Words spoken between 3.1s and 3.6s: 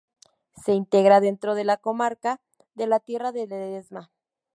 de